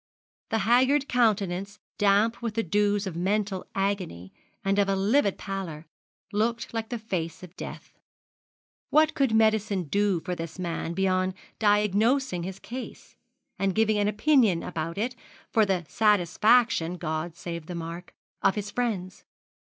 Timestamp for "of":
3.05-3.15, 4.79-4.89, 7.43-7.55, 18.41-18.55